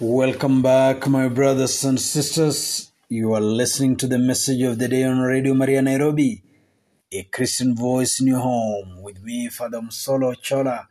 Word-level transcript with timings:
Welcome 0.00 0.62
back, 0.62 1.08
my 1.08 1.26
brothers 1.26 1.82
and 1.82 1.98
sisters. 1.98 2.92
You 3.08 3.32
are 3.34 3.40
listening 3.40 3.96
to 3.96 4.06
the 4.06 4.16
message 4.16 4.62
of 4.62 4.78
the 4.78 4.86
day 4.86 5.02
on 5.02 5.18
Radio 5.18 5.54
Maria 5.54 5.82
Nairobi, 5.82 6.40
a 7.10 7.24
Christian 7.24 7.74
voice 7.74 8.20
in 8.20 8.28
your 8.28 8.38
home, 8.38 9.02
with 9.02 9.20
me, 9.24 9.48
Father 9.48 9.80
Msolo 9.80 10.40
Chola, 10.40 10.86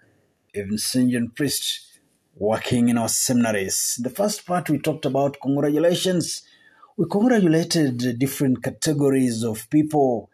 a 0.53 0.57
Vincentian 0.59 1.33
priest 1.33 1.99
working 2.35 2.89
in 2.89 2.97
our 2.97 3.07
seminaries. 3.07 3.97
The 4.03 4.09
first 4.09 4.45
part 4.45 4.69
we 4.69 4.77
talked 4.77 5.05
about 5.05 5.37
congratulations. 5.41 6.41
We 6.97 7.05
congratulated 7.09 8.19
different 8.19 8.61
categories 8.61 9.41
of 9.41 9.69
people. 9.69 10.29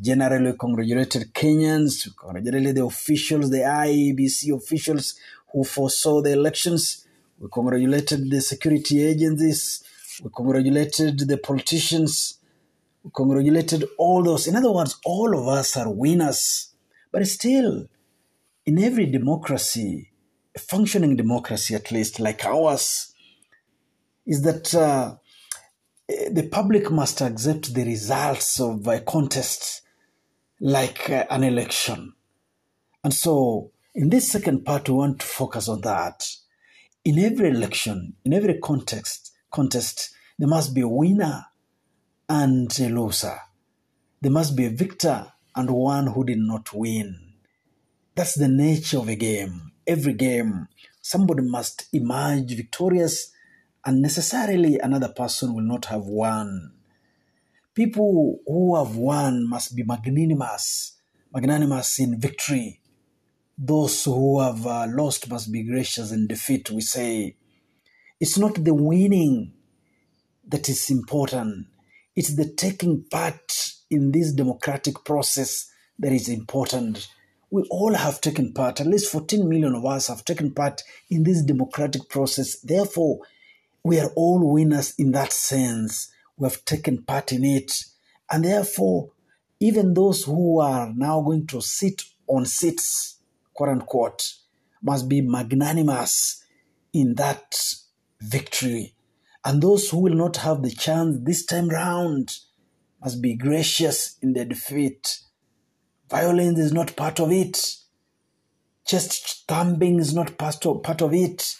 Generally, 0.00 0.56
congratulated 0.58 1.32
Kenyans, 1.32 2.04
we 2.04 2.12
congratulated 2.18 2.78
the 2.78 2.84
officials, 2.84 3.48
the 3.48 3.58
IEBC 3.58 4.56
officials 4.56 5.14
who 5.52 5.62
foresaw 5.62 6.20
the 6.20 6.32
elections. 6.32 7.04
We 7.40 7.48
congratulated 7.52 8.30
the 8.30 8.40
security 8.40 9.04
agencies. 9.04 9.84
We 10.22 10.30
congratulated 10.34 11.20
the 11.20 11.38
politicians. 11.38 12.38
We 13.04 13.10
congratulated 13.14 13.84
all 13.96 14.22
those. 14.22 14.46
In 14.48 14.56
other 14.56 14.72
words, 14.72 14.98
all 15.04 15.38
of 15.38 15.46
us 15.46 15.76
are 15.76 15.90
winners. 15.90 16.74
But 17.12 17.26
still, 17.26 17.88
in 18.66 18.78
every 18.82 19.06
democracy, 19.06 20.10
a 20.54 20.58
functioning 20.58 21.16
democracy 21.16 21.74
at 21.74 21.92
least, 21.92 22.18
like 22.18 22.44
ours, 22.44 23.14
is 24.26 24.42
that 24.42 24.74
uh, 24.74 25.14
the 26.08 26.48
public 26.50 26.90
must 26.90 27.20
accept 27.20 27.74
the 27.74 27.84
results 27.84 28.60
of 28.60 28.86
a 28.88 29.00
contest 29.00 29.82
like 30.60 31.08
uh, 31.08 31.24
an 31.30 31.44
election. 31.44 32.14
And 33.04 33.14
so, 33.14 33.70
in 33.94 34.10
this 34.10 34.30
second 34.30 34.64
part, 34.64 34.88
we 34.88 34.96
want 34.96 35.20
to 35.20 35.26
focus 35.26 35.68
on 35.68 35.82
that. 35.82 36.26
In 37.08 37.18
every 37.18 37.48
election, 37.48 38.16
in 38.22 38.34
every 38.34 38.58
context, 38.58 39.32
contest, 39.50 40.10
there 40.38 40.46
must 40.46 40.74
be 40.74 40.82
a 40.82 40.88
winner 40.88 41.46
and 42.28 42.70
a 42.78 42.88
loser. 42.90 43.38
There 44.20 44.30
must 44.30 44.54
be 44.54 44.66
a 44.66 44.70
victor 44.70 45.32
and 45.56 45.70
one 45.70 46.08
who 46.08 46.22
did 46.22 46.36
not 46.36 46.70
win. 46.74 47.18
That's 48.14 48.34
the 48.34 48.46
nature 48.46 48.98
of 48.98 49.08
a 49.08 49.16
game. 49.16 49.72
Every 49.86 50.12
game, 50.12 50.68
somebody 51.00 51.44
must 51.44 51.86
emerge 51.94 52.54
victorious, 52.54 53.32
and 53.86 54.02
necessarily 54.02 54.78
another 54.78 55.08
person 55.08 55.54
will 55.54 55.64
not 55.64 55.86
have 55.86 56.04
won. 56.04 56.74
People 57.72 58.40
who 58.46 58.76
have 58.76 58.96
won 58.96 59.48
must 59.48 59.74
be 59.74 59.82
magnanimous, 59.82 60.98
magnanimous 61.32 62.00
in 62.00 62.20
victory. 62.20 62.82
Those 63.58 64.04
who 64.04 64.40
have 64.40 64.64
uh, 64.64 64.86
lost 64.88 65.28
must 65.28 65.50
be 65.50 65.64
gracious 65.64 66.12
in 66.12 66.28
defeat. 66.28 66.70
We 66.70 66.80
say 66.80 67.34
it's 68.20 68.38
not 68.38 68.64
the 68.64 68.72
winning 68.72 69.52
that 70.46 70.68
is 70.68 70.90
important, 70.90 71.66
it's 72.14 72.36
the 72.36 72.48
taking 72.54 73.04
part 73.10 73.72
in 73.90 74.12
this 74.12 74.32
democratic 74.32 75.04
process 75.04 75.70
that 75.98 76.12
is 76.12 76.28
important. 76.28 77.08
We 77.50 77.62
all 77.70 77.94
have 77.94 78.20
taken 78.20 78.52
part, 78.52 78.80
at 78.80 78.86
least 78.86 79.10
14 79.10 79.48
million 79.48 79.74
of 79.74 79.84
us 79.84 80.08
have 80.08 80.24
taken 80.24 80.52
part 80.52 80.82
in 81.10 81.24
this 81.24 81.42
democratic 81.42 82.08
process. 82.08 82.60
Therefore, 82.60 83.20
we 83.82 83.98
are 83.98 84.10
all 84.14 84.52
winners 84.52 84.94
in 84.98 85.12
that 85.12 85.32
sense. 85.32 86.12
We 86.36 86.46
have 86.46 86.64
taken 86.64 87.02
part 87.02 87.32
in 87.32 87.44
it. 87.44 87.72
And 88.30 88.44
therefore, 88.44 89.12
even 89.60 89.94
those 89.94 90.24
who 90.24 90.60
are 90.60 90.92
now 90.94 91.22
going 91.22 91.46
to 91.48 91.60
sit 91.60 92.02
on 92.26 92.44
seats, 92.44 93.17
quote 93.58 93.70
unquote, 93.70 94.34
must 94.80 95.08
be 95.08 95.20
magnanimous 95.20 96.44
in 96.92 97.16
that 97.16 97.56
victory. 98.20 98.94
And 99.44 99.60
those 99.60 99.90
who 99.90 99.98
will 99.98 100.14
not 100.14 100.36
have 100.36 100.62
the 100.62 100.70
chance 100.70 101.16
this 101.22 101.44
time 101.44 101.68
round 101.68 102.36
must 103.02 103.20
be 103.20 103.34
gracious 103.34 104.16
in 104.22 104.32
their 104.32 104.44
defeat. 104.44 105.18
Violence 106.08 106.60
is 106.60 106.72
not 106.72 106.94
part 106.94 107.18
of 107.18 107.32
it. 107.32 107.58
Chest 108.86 109.44
thumping 109.48 109.98
is 109.98 110.14
not 110.14 110.38
part 110.38 110.64
of, 110.64 110.84
part 110.84 111.02
of 111.02 111.12
it. 111.12 111.56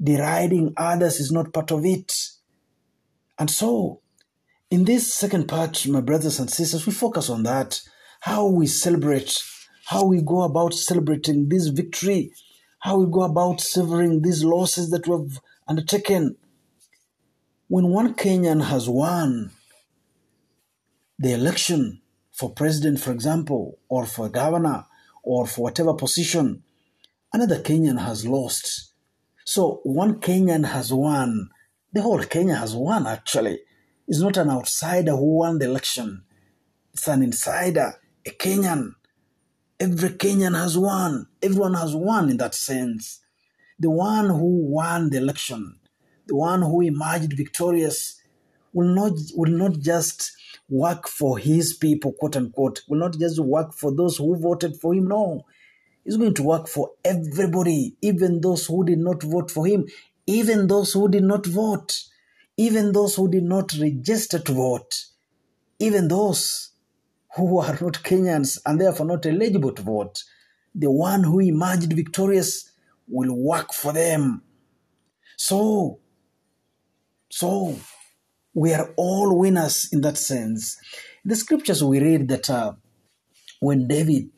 Deriding 0.00 0.72
others 0.76 1.18
is 1.18 1.32
not 1.32 1.52
part 1.52 1.72
of 1.72 1.84
it. 1.84 2.14
And 3.40 3.50
so, 3.50 4.02
in 4.70 4.84
this 4.84 5.12
second 5.12 5.48
part, 5.48 5.84
my 5.88 6.00
brothers 6.00 6.38
and 6.38 6.48
sisters, 6.48 6.86
we 6.86 6.92
focus 6.92 7.28
on 7.28 7.42
that 7.42 7.80
how 8.20 8.46
we 8.46 8.68
celebrate, 8.68 9.36
how 9.86 10.04
we 10.04 10.22
go 10.22 10.42
about 10.42 10.74
celebrating 10.74 11.48
this 11.48 11.68
victory, 11.68 12.32
how 12.80 12.98
we 12.98 13.10
go 13.10 13.22
about 13.22 13.60
severing 13.60 14.22
these 14.22 14.44
losses 14.44 14.90
that 14.90 15.06
we 15.06 15.12
have 15.16 15.40
undertaken. 15.68 16.36
When 17.68 17.88
one 17.88 18.14
Kenyan 18.14 18.64
has 18.64 18.88
won 18.88 19.50
the 21.18 21.32
election 21.32 22.00
for 22.32 22.50
president, 22.50 23.00
for 23.00 23.12
example, 23.12 23.78
or 23.88 24.06
for 24.06 24.28
governor, 24.28 24.86
or 25.22 25.46
for 25.46 25.62
whatever 25.62 25.94
position, 25.94 26.62
another 27.32 27.60
Kenyan 27.60 28.00
has 28.00 28.26
lost. 28.26 28.92
So 29.44 29.80
one 29.84 30.20
Kenyan 30.20 30.66
has 30.66 30.92
won. 30.92 31.50
The 31.92 32.02
whole 32.02 32.22
Kenya 32.24 32.56
has 32.56 32.74
won, 32.74 33.06
actually. 33.06 33.60
It's 34.08 34.20
not 34.20 34.36
an 34.36 34.50
outsider 34.50 35.12
who 35.12 35.38
won 35.38 35.58
the 35.58 35.66
election. 35.66 36.24
It's 36.92 37.08
an 37.08 37.22
insider, 37.22 37.94
a 38.26 38.30
Kenyan. 38.30 38.94
Every 39.80 40.10
Kenyan 40.10 40.54
has 40.54 40.78
won. 40.78 41.26
Everyone 41.42 41.74
has 41.74 41.94
won 41.96 42.30
in 42.30 42.36
that 42.36 42.54
sense. 42.54 43.20
The 43.78 43.90
one 43.90 44.26
who 44.28 44.70
won 44.70 45.10
the 45.10 45.18
election, 45.18 45.80
the 46.26 46.36
one 46.36 46.62
who 46.62 46.80
emerged 46.80 47.32
victorious, 47.32 48.20
will 48.72 48.88
not 48.88 49.12
will 49.34 49.50
not 49.50 49.80
just 49.80 50.32
work 50.68 51.08
for 51.08 51.38
his 51.38 51.74
people, 51.74 52.12
quote 52.12 52.36
unquote, 52.36 52.82
will 52.88 52.98
not 52.98 53.18
just 53.18 53.40
work 53.40 53.74
for 53.74 53.92
those 53.92 54.16
who 54.16 54.36
voted 54.36 54.76
for 54.76 54.94
him. 54.94 55.08
No. 55.08 55.44
He's 56.04 56.18
going 56.18 56.34
to 56.34 56.42
work 56.42 56.68
for 56.68 56.92
everybody, 57.04 57.96
even 58.00 58.40
those 58.40 58.66
who 58.66 58.84
did 58.84 58.98
not 58.98 59.22
vote 59.22 59.50
for 59.50 59.66
him, 59.66 59.86
even 60.26 60.66
those 60.68 60.92
who 60.92 61.08
did 61.08 61.24
not 61.24 61.46
vote, 61.46 61.98
even 62.56 62.92
those 62.92 63.16
who 63.16 63.28
did 63.28 63.44
not 63.44 63.72
register 63.80 64.38
to 64.38 64.52
vote, 64.52 65.06
even 65.78 66.08
those 66.08 66.73
who 67.36 67.58
are 67.58 67.76
not 67.80 68.02
Kenyans 68.02 68.58
and 68.64 68.80
therefore 68.80 69.06
not 69.06 69.26
eligible 69.26 69.72
to 69.72 69.82
vote. 69.82 70.22
The 70.74 70.90
one 70.90 71.24
who 71.24 71.40
emerged 71.40 71.92
victorious 71.92 72.70
will 73.08 73.34
work 73.34 73.72
for 73.72 73.92
them. 73.92 74.42
So, 75.36 76.00
so 77.30 77.76
we 78.54 78.72
are 78.72 78.92
all 78.96 79.38
winners 79.38 79.88
in 79.92 80.00
that 80.02 80.16
sense. 80.16 80.78
The 81.24 81.36
scriptures 81.36 81.82
we 81.82 82.00
read 82.00 82.28
that 82.28 82.48
uh, 82.48 82.74
when 83.60 83.88
David, 83.88 84.30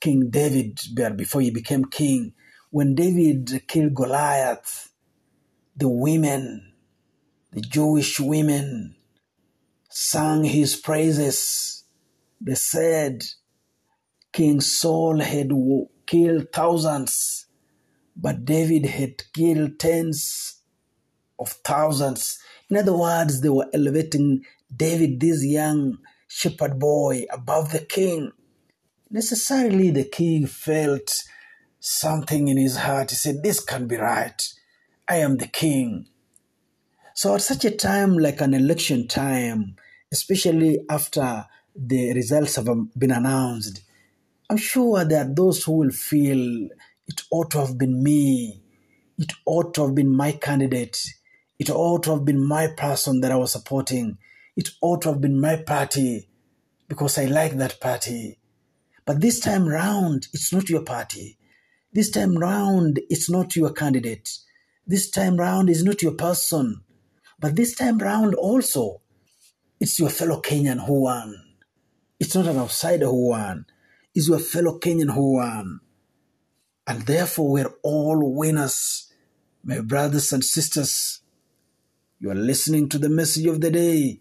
King 0.00 0.30
David, 0.30 0.80
before 1.16 1.40
he 1.40 1.50
became 1.50 1.84
king, 1.84 2.32
when 2.70 2.94
David 2.94 3.62
killed 3.68 3.94
Goliath, 3.94 4.90
the 5.76 5.88
women, 5.88 6.72
the 7.52 7.60
Jewish 7.60 8.18
women, 8.18 8.96
sang 9.88 10.42
his 10.44 10.74
praises. 10.74 11.83
They 12.44 12.56
said 12.56 13.24
King 14.30 14.60
Saul 14.60 15.20
had 15.20 15.50
killed 16.04 16.52
thousands, 16.52 17.46
but 18.14 18.44
David 18.44 18.84
had 18.84 19.32
killed 19.32 19.78
tens 19.78 20.60
of 21.38 21.48
thousands. 21.48 22.38
In 22.68 22.76
other 22.76 22.94
words, 22.94 23.40
they 23.40 23.48
were 23.48 23.70
elevating 23.72 24.44
David, 24.74 25.20
this 25.20 25.42
young 25.42 25.98
shepherd 26.28 26.78
boy, 26.78 27.24
above 27.32 27.72
the 27.72 27.78
king. 27.78 28.32
Necessarily, 29.10 29.90
the 29.90 30.04
king 30.04 30.46
felt 30.46 31.22
something 31.80 32.48
in 32.48 32.58
his 32.58 32.76
heart. 32.76 33.10
He 33.10 33.16
said, 33.16 33.42
This 33.42 33.64
can't 33.64 33.88
be 33.88 33.96
right. 33.96 34.42
I 35.08 35.16
am 35.16 35.38
the 35.38 35.46
king. 35.46 36.08
So, 37.14 37.36
at 37.36 37.42
such 37.42 37.64
a 37.64 37.70
time 37.70 38.18
like 38.18 38.42
an 38.42 38.52
election 38.52 39.08
time, 39.08 39.76
especially 40.12 40.80
after 40.90 41.46
the 41.74 42.12
results 42.14 42.56
have 42.56 42.68
um, 42.68 42.90
been 42.96 43.10
announced, 43.10 43.82
I'm 44.48 44.56
sure 44.56 44.98
are 44.98 45.04
those 45.24 45.64
who 45.64 45.72
will 45.72 45.90
feel 45.90 46.68
it 47.06 47.22
ought 47.30 47.50
to 47.52 47.60
have 47.60 47.78
been 47.78 48.02
me. 48.02 48.60
It 49.18 49.32
ought 49.46 49.74
to 49.74 49.86
have 49.86 49.94
been 49.94 50.14
my 50.14 50.32
candidate. 50.32 51.02
It 51.58 51.70
ought 51.70 52.04
to 52.04 52.10
have 52.12 52.24
been 52.24 52.42
my 52.44 52.68
person 52.76 53.20
that 53.20 53.32
I 53.32 53.36
was 53.36 53.52
supporting. 53.52 54.18
It 54.56 54.70
ought 54.80 55.02
to 55.02 55.10
have 55.10 55.20
been 55.20 55.40
my 55.40 55.56
party 55.56 56.28
because 56.88 57.18
I 57.18 57.26
like 57.26 57.56
that 57.56 57.80
party. 57.80 58.38
But 59.04 59.20
this 59.20 59.40
time 59.40 59.66
round, 59.66 60.28
it's 60.32 60.52
not 60.52 60.68
your 60.68 60.82
party. 60.82 61.38
This 61.92 62.10
time 62.10 62.36
round, 62.36 63.00
it's 63.08 63.30
not 63.30 63.54
your 63.54 63.72
candidate. 63.72 64.30
This 64.86 65.10
time 65.10 65.36
round 65.36 65.70
is 65.70 65.84
not 65.84 66.02
your 66.02 66.12
person. 66.12 66.82
But 67.38 67.56
this 67.56 67.74
time 67.74 67.98
round 67.98 68.34
also, 68.34 69.00
it's 69.80 69.98
your 69.98 70.10
fellow 70.10 70.40
Kenyan 70.40 70.86
who 70.86 71.02
won. 71.02 71.43
It's 72.20 72.34
not 72.34 72.46
an 72.46 72.58
outsider 72.58 73.06
who 73.06 73.30
won. 73.30 73.66
It's 74.14 74.28
your 74.28 74.38
fellow 74.38 74.78
Kenyan 74.78 75.14
who 75.14 75.34
won. 75.36 75.80
And 76.86 77.02
therefore, 77.02 77.50
we're 77.50 77.74
all 77.82 78.34
winners 78.34 79.04
My 79.66 79.80
brothers 79.80 80.30
and 80.30 80.44
sisters, 80.44 81.20
you 82.18 82.30
are 82.30 82.34
listening 82.34 82.86
to 82.90 82.98
the 82.98 83.08
message 83.08 83.46
of 83.46 83.62
the 83.62 83.70
day 83.70 84.20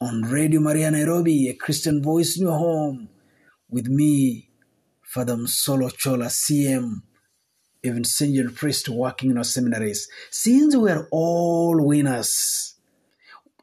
on 0.00 0.22
Radio 0.22 0.58
Maria 0.60 0.90
Nairobi, 0.90 1.48
a 1.48 1.54
Christian 1.54 2.02
voice 2.02 2.36
in 2.36 2.42
your 2.42 2.58
home, 2.58 3.08
with 3.70 3.86
me, 3.86 4.50
Father 5.02 5.36
Msolo 5.36 5.96
Chola, 5.96 6.26
CM, 6.26 7.02
a 7.84 7.88
Vincentian 7.88 8.56
priest 8.56 8.88
working 8.88 9.30
in 9.30 9.38
our 9.38 9.44
seminaries. 9.44 10.08
Since 10.32 10.74
we 10.74 10.90
are 10.90 11.06
all 11.12 11.76
winners, 11.86 12.74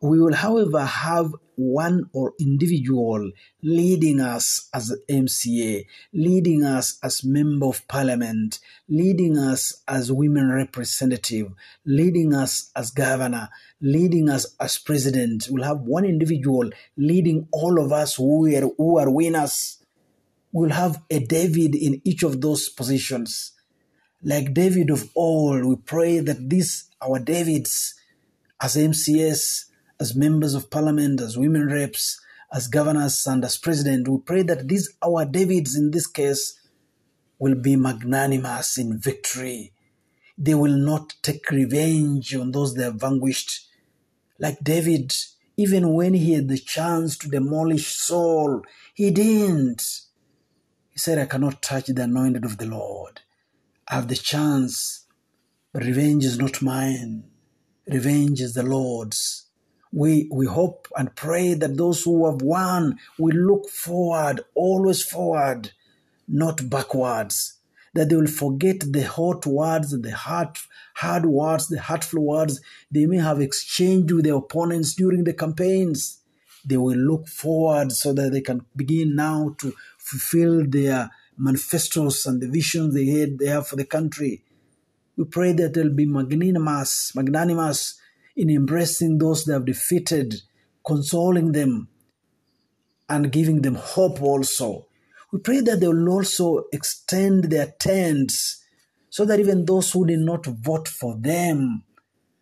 we 0.03 0.19
will, 0.19 0.33
however, 0.33 0.81
have 0.81 1.33
one 1.55 2.09
or 2.11 2.33
individual 2.37 3.31
leading 3.61 4.19
us 4.19 4.67
as 4.73 4.93
MCA, 5.09 5.85
leading 6.11 6.65
us 6.65 6.99
as 7.01 7.23
member 7.23 7.67
of 7.67 7.87
parliament, 7.87 8.59
leading 8.89 9.37
us 9.37 9.81
as 9.87 10.11
women 10.11 10.51
representative, 10.51 11.53
leading 11.85 12.33
us 12.33 12.69
as 12.75 12.91
governor, 12.91 13.47
leading 13.79 14.29
us 14.29 14.53
as 14.59 14.77
president. 14.77 15.47
We'll 15.49 15.63
have 15.63 15.79
one 15.79 16.03
individual 16.03 16.69
leading 16.97 17.47
all 17.53 17.81
of 17.81 17.93
us 17.93 18.15
who 18.15 18.45
are, 18.53 18.69
who 18.77 18.99
are 18.99 19.09
winners. 19.09 19.77
We'll 20.51 20.71
have 20.71 21.01
a 21.09 21.19
David 21.19 21.75
in 21.75 22.01
each 22.03 22.23
of 22.23 22.41
those 22.41 22.67
positions. 22.67 23.53
Like 24.21 24.53
David 24.53 24.89
of 24.89 25.09
old, 25.15 25.63
we 25.63 25.77
pray 25.77 26.19
that 26.19 26.49
these, 26.49 26.89
our 27.01 27.19
Davids, 27.19 27.95
as 28.61 28.75
MCAs, 28.75 29.69
as 30.03 30.17
members 30.17 30.53
of 30.53 30.69
parliament, 30.69 31.21
as 31.21 31.37
women 31.37 31.65
reps, 31.65 32.19
as 32.51 32.67
governors, 32.67 33.25
and 33.25 33.45
as 33.45 33.57
president, 33.57 34.05
we 34.05 34.17
pray 34.19 34.43
that 34.43 34.67
these 34.67 34.93
our 35.01 35.23
Davids 35.23 35.77
in 35.77 35.91
this 35.91 36.07
case 36.07 36.59
will 37.39 37.55
be 37.55 37.77
magnanimous 37.77 38.77
in 38.77 38.97
victory. 38.97 39.71
They 40.37 40.55
will 40.55 40.75
not 40.75 41.13
take 41.21 41.49
revenge 41.49 42.35
on 42.35 42.51
those 42.51 42.75
they 42.75 42.83
have 42.83 42.95
vanquished. 42.95 43.69
Like 44.39 44.61
David, 44.61 45.13
even 45.55 45.93
when 45.93 46.15
he 46.15 46.33
had 46.33 46.49
the 46.49 46.57
chance 46.57 47.17
to 47.19 47.29
demolish 47.29 47.87
Saul, 47.95 48.61
he 48.93 49.09
didn't. 49.09 50.01
He 50.89 50.99
said, 50.99 51.17
I 51.17 51.27
cannot 51.27 51.61
touch 51.61 51.85
the 51.85 52.03
anointed 52.03 52.43
of 52.43 52.57
the 52.57 52.65
Lord. 52.65 53.21
I 53.87 53.95
have 53.95 54.09
the 54.09 54.15
chance, 54.15 55.05
but 55.71 55.85
revenge 55.85 56.25
is 56.25 56.37
not 56.37 56.61
mine. 56.61 57.23
Revenge 57.87 58.41
is 58.41 58.53
the 58.53 58.63
Lord's 58.63 59.42
we, 59.93 60.27
we 60.31 60.47
hope 60.47 60.87
and 60.97 61.15
pray 61.15 61.53
that 61.53 61.77
those 61.77 62.03
who 62.03 62.25
have 62.29 62.41
won 62.41 62.97
will 63.19 63.35
look 63.35 63.69
forward, 63.69 64.41
always 64.55 65.03
forward, 65.03 65.71
not 66.27 66.67
backwards. 66.67 67.59
That 67.93 68.09
they 68.09 68.15
will 68.15 68.25
forget 68.25 68.91
the 68.91 69.03
hot 69.03 69.45
words, 69.45 69.91
the 70.01 70.11
hard, 70.11 70.57
hard 70.95 71.27
words, 71.27 71.67
the 71.67 71.79
hurtful 71.79 72.25
words 72.25 72.59
they 72.89 73.05
may 73.05 73.17
have 73.17 73.39
exchanged 73.39 74.11
with 74.11 74.25
their 74.25 74.35
opponents 74.35 74.95
during 74.95 75.25
the 75.25 75.33
campaigns. 75.33 76.21
They 76.65 76.77
will 76.77 76.97
look 76.97 77.27
forward 77.27 77.91
so 77.91 78.13
that 78.13 78.31
they 78.31 78.41
can 78.41 78.65
begin 78.75 79.15
now 79.15 79.55
to 79.59 79.75
fulfill 79.99 80.65
their 80.65 81.11
manifestos 81.37 82.25
and 82.25 82.41
the 82.41 82.47
visions 82.47 82.95
they 82.95 83.05
had 83.05 83.37
they 83.37 83.47
have 83.47 83.67
for 83.67 83.75
the 83.75 83.85
country. 83.85 84.43
We 85.15 85.25
pray 85.25 85.53
that 85.53 85.75
they'll 85.75 85.93
be 85.93 86.07
magnanimous, 86.07 87.13
magnanimous 87.13 87.99
in 88.35 88.49
embracing 88.49 89.17
those 89.17 89.45
they 89.45 89.53
have 89.53 89.65
defeated, 89.65 90.41
consoling 90.85 91.51
them, 91.51 91.87
and 93.09 93.31
giving 93.31 93.61
them 93.61 93.75
hope 93.75 94.21
also. 94.21 94.87
We 95.31 95.39
pray 95.39 95.61
that 95.61 95.79
they 95.79 95.87
will 95.87 96.09
also 96.09 96.65
extend 96.71 97.45
their 97.45 97.73
tents 97.79 98.63
so 99.09 99.25
that 99.25 99.39
even 99.39 99.65
those 99.65 99.91
who 99.91 100.05
did 100.05 100.19
not 100.19 100.45
vote 100.45 100.87
for 100.87 101.15
them 101.15 101.83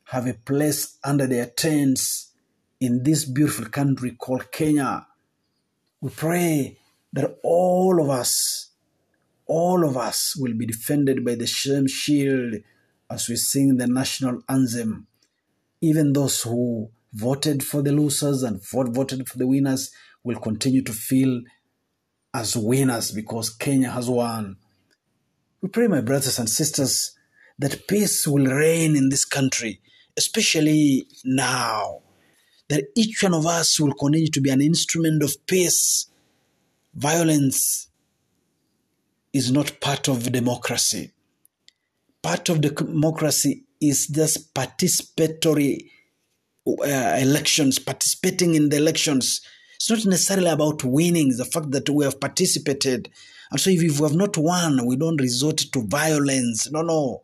have 0.06 0.28
a 0.28 0.34
place 0.34 0.98
under 1.04 1.28
their 1.28 1.46
tents 1.46 2.32
in 2.80 3.04
this 3.04 3.26
beautiful 3.26 3.66
country 3.66 4.12
called 4.12 4.52
Kenya. 4.52 5.08
We 6.02 6.10
pray 6.10 6.78
that 7.14 7.40
all 7.44 8.02
of 8.02 8.10
us, 8.10 8.72
all 9.46 9.88
of 9.88 9.98
us 9.98 10.36
will 10.38 10.54
be 10.54 10.66
defended 10.66 11.24
by 11.24 11.36
the 11.36 11.48
same 11.48 11.88
shield 11.88 12.56
as 13.10 13.28
we 13.28 13.36
sing 13.36 13.78
the 13.78 13.88
national 13.88 14.42
anthem 14.48 15.08
even 15.82 16.14
those 16.14 16.44
who 16.44 16.90
voted 17.12 17.64
for 17.64 17.82
the 17.82 17.92
losers 17.92 18.44
and 18.44 18.62
voted 18.70 19.28
for 19.28 19.38
the 19.38 19.48
winners 19.48 19.92
will 20.24 20.40
continue 20.40 20.84
to 20.84 20.94
feel 20.94 21.42
as 22.34 22.56
winners 22.56 23.12
because 23.12 23.50
Kenya 23.50 23.90
has 23.90 24.10
won. 24.10 24.58
We 25.62 25.70
pray, 25.70 25.88
my 25.88 26.02
brothers 26.02 26.40
and 26.40 26.50
sisters, 26.50 27.18
that 27.60 27.88
peace 27.88 28.26
will 28.26 28.46
reign 28.46 28.96
in 28.96 29.10
this 29.10 29.26
country, 29.26 29.82
especially 30.18 31.08
now. 31.26 32.02
That 32.70 32.86
each 32.96 33.22
one 33.22 33.34
of 33.34 33.46
us 33.46 33.80
will 33.80 33.94
continue 33.94 34.30
to 34.30 34.42
be 34.42 34.50
an 34.50 34.62
instrument 34.62 35.22
of 35.24 35.36
peace. 35.46 36.08
Violence 36.94 37.90
is 39.34 39.52
not 39.52 39.80
part 39.82 40.08
of 40.08 40.32
democracy. 40.32 41.12
Part 42.22 42.50
of 42.50 42.62
democracy 42.62 43.66
is 43.82 44.08
just 44.08 44.54
participatory 44.54 45.90
uh, 46.68 47.18
elections, 47.20 47.80
participating 47.80 48.56
in 48.56 48.70
the 48.70 48.78
elections. 48.78 49.42
It's 49.76 49.90
not 49.90 50.06
necessarily 50.06 50.50
about 50.50 50.84
winning, 50.84 51.36
the 51.36 51.46
fact 51.46 51.72
that 51.72 51.90
we 51.90 52.06
have 52.06 52.20
participated. 52.20 53.10
And 53.50 53.60
so 53.60 53.72
if 53.72 53.82
we 53.82 54.04
have 54.04 54.16
not 54.16 54.38
won, 54.38 54.86
we 54.86 54.96
don't 54.96 55.20
resort 55.20 55.58
to 55.58 55.82
violence. 55.88 56.72
No, 56.72 56.84
no. 56.84 57.24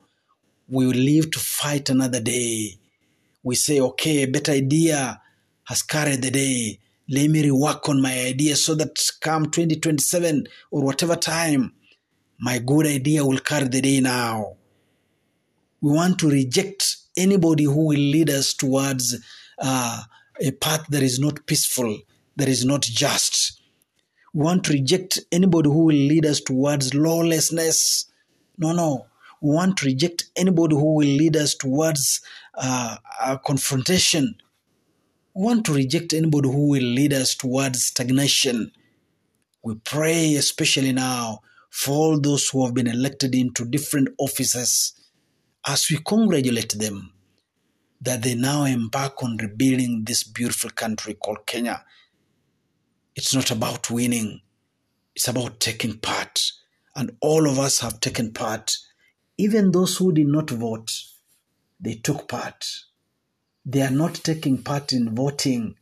We 0.68 0.88
will 0.88 0.96
live 0.96 1.32
to 1.32 1.40
fight 1.40 1.90
another 1.90 2.20
day. 2.20 2.80
We 3.44 3.56
say, 3.56 3.80
okay, 3.80 4.24
a 4.24 4.28
better 4.28 4.52
idea 4.52 5.22
has 5.66 5.84
carried 5.84 6.24
the 6.24 6.32
day. 6.32 6.80
Let 7.10 7.30
me 7.30 7.44
rework 7.44 7.88
on 7.88 8.02
my 8.02 8.20
idea 8.26 8.56
so 8.56 8.76
that 8.76 9.00
come 9.22 9.46
2027 9.46 10.48
or 10.72 10.84
whatever 10.84 11.16
time, 11.16 11.74
my 12.40 12.60
good 12.60 12.88
idea 12.88 13.24
will 13.24 13.40
carry 13.40 13.68
the 13.68 13.82
day 13.82 14.02
now. 14.02 14.57
We 15.82 15.92
want 15.92 16.20
to 16.20 16.30
reject 16.30 16.98
anybody 17.16 17.66
who 17.66 17.88
will 17.88 18.00
lead 18.00 18.30
us 18.30 18.54
towards 18.54 19.16
uh, 19.60 20.02
a 20.42 20.52
path 20.52 20.88
that 20.90 21.04
is 21.04 21.20
not 21.20 21.46
peaceful, 21.46 22.00
that 22.36 22.48
is 22.48 22.66
not 22.66 22.82
just. 22.82 23.62
We 24.34 24.44
want 24.44 24.64
to 24.66 24.74
reject 24.74 25.20
anybody 25.32 25.70
who 25.70 25.86
will 25.86 25.96
lead 25.96 26.26
us 26.26 26.42
towards 26.42 26.94
lawlessness. 26.94 28.06
No, 28.58 28.72
no. 28.72 29.06
We 29.42 29.54
want 29.54 29.78
to 29.78 29.86
reject 29.86 30.26
anybody 30.36 30.76
who 30.76 30.96
will 30.96 31.08
lead 31.08 31.38
us 31.38 31.54
towards 31.54 32.22
uh, 32.56 32.98
confrontation. 33.46 34.36
We 35.36 35.44
want 35.44 35.66
to 35.68 35.74
reject 35.74 36.14
anybody 36.14 36.50
who 36.50 36.70
will 36.70 36.84
lead 36.84 37.14
us 37.14 37.36
towards 37.36 37.86
stagnation. 37.86 38.72
We 39.64 39.76
pray, 39.76 40.34
especially 40.36 40.92
now, 40.94 41.42
for 41.70 41.92
all 41.92 42.20
those 42.20 42.50
who 42.50 42.66
have 42.66 42.74
been 42.74 42.88
elected 42.88 43.36
into 43.36 43.64
different 43.64 44.10
offices 44.18 44.94
as 45.68 45.90
we 45.92 45.98
congratulate 45.98 46.80
them 46.80 47.12
that 48.00 48.24
they 48.24 48.36
now 48.36 48.64
embark 48.64 49.22
on 49.22 49.36
rebuilding 49.38 50.04
this 50.06 50.24
beautiful 50.24 50.70
country 50.70 51.14
called 51.14 51.46
Kenya, 51.46 51.84
it's 53.16 53.36
not 53.36 53.52
about 53.52 53.92
winning, 53.92 54.40
it's 55.14 55.28
about 55.28 55.60
taking 55.60 55.98
part. 55.98 56.52
And 56.96 57.12
all 57.22 57.50
of 57.50 57.60
us 57.60 57.80
have 57.82 58.00
taken 58.00 58.32
part. 58.32 58.76
Even 59.38 59.72
those 59.72 59.98
who 59.98 60.14
did 60.14 60.28
not 60.28 60.50
vote, 60.50 60.92
they 61.80 61.96
took 61.96 62.28
part. 62.30 62.66
They 63.66 63.82
are 63.82 63.92
not 63.92 64.16
taking 64.16 64.64
part 64.64 64.94
in 64.94 65.14
voting, 65.14 65.76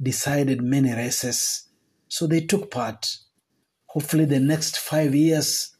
decided 0.00 0.62
many 0.62 0.92
races, 0.92 1.68
so 2.08 2.26
they 2.26 2.40
took 2.40 2.70
part. 2.70 3.18
Hopefully, 3.86 4.24
the 4.24 4.40
next 4.40 4.78
five 4.78 5.14
years 5.14 5.76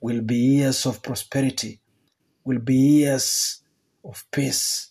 will 0.00 0.22
be 0.22 0.36
years 0.36 0.86
of 0.86 1.02
prosperity 1.02 1.80
will 2.44 2.58
be 2.58 2.74
years 2.74 3.60
of 4.04 4.24
peace, 4.30 4.90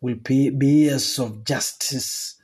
will 0.00 0.16
be 0.16 0.50
years 0.66 1.18
of 1.18 1.44
justice, 1.44 2.36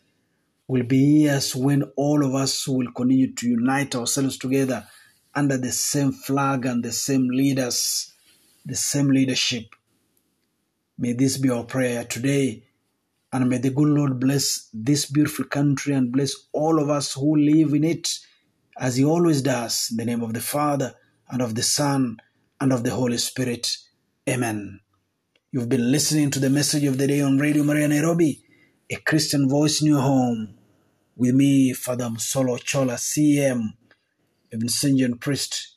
will 0.69 0.85
be 0.85 0.99
years 0.99 1.57
when 1.57 1.83
all 1.97 2.25
of 2.25 2.35
us 2.35 2.69
will 2.69 2.93
continue 2.93 3.33
to 3.35 3.49
unite 3.49 3.95
ourselves 3.95 4.39
together 4.39 4.87
under 5.35 5.57
the 5.57 5.73
same 5.73 6.13
flag 6.13 6.67
and 6.67 6.85
the 6.85 6.93
same 6.93 7.29
leaders, 7.29 8.13
the 8.67 8.77
same 8.77 9.09
leadership. 9.09 9.65
May 10.99 11.15
this 11.15 11.39
be 11.39 11.51
our 11.51 11.65
prayer 11.65 12.05
today. 12.05 12.65
And 13.33 13.49
may 13.49 13.59
the 13.59 13.71
good 13.71 13.89
Lord 13.89 14.19
bless 14.19 14.69
this 14.75 15.07
beautiful 15.07 15.45
country 15.45 15.95
and 15.95 16.13
bless 16.13 16.35
all 16.53 16.83
of 16.83 16.91
us 16.91 17.15
who 17.15 17.37
live 17.37 17.75
in 17.75 17.85
it 17.85 18.19
as 18.77 18.97
He 18.97 19.05
always 19.05 19.41
does. 19.41 19.89
In 19.91 19.99
the 19.99 20.05
name 20.05 20.23
of 20.23 20.35
the 20.35 20.41
Father 20.41 20.95
and 21.31 21.41
of 21.41 21.55
the 21.55 21.63
Son 21.63 22.17
and 22.61 22.73
of 22.73 22.83
the 22.83 22.91
Holy 22.91 23.19
Spirit. 23.19 23.77
Amen. 24.29 24.81
You've 25.51 25.71
been 25.71 25.91
listening 25.91 26.31
to 26.33 26.39
the 26.39 26.51
message 26.51 26.85
of 26.85 26.99
the 26.99 27.07
day 27.07 27.23
on 27.23 27.39
Radio 27.39 27.65
Maria 27.65 27.89
Nairobi, 27.89 28.43
a 28.91 28.97
Christian 28.97 29.49
voice 29.49 29.81
in 29.81 29.89
your 29.89 30.03
home. 30.03 30.59
With 31.17 31.35
me, 31.35 31.73
Father 31.73 32.11
Solo 32.19 32.59
Chola, 32.59 32.95
CM, 32.95 33.73
a 34.53 34.57
Vincentian 34.57 35.19
priest, 35.19 35.77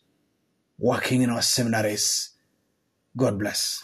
working 0.78 1.22
in 1.22 1.30
our 1.30 1.42
seminaries. 1.42 2.32
God 3.16 3.40
bless. 3.40 3.82